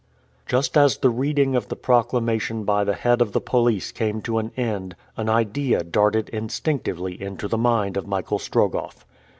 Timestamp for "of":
1.55-1.67, 3.21-3.33, 7.97-8.07